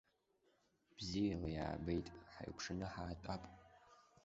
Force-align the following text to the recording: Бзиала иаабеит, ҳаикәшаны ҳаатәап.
Бзиала 0.95 1.49
иаабеит, 1.53 2.07
ҳаикәшаны 2.33 2.85
ҳаатәап. 2.93 3.43